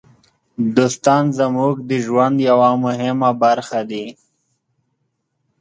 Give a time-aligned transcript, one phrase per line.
[0.75, 4.05] دوستان زموږ د ژوند یوه مهمه برخه دي.